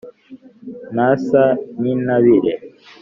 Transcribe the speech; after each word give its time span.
Ntasa 0.93 1.43
n'intabire 1.81 2.53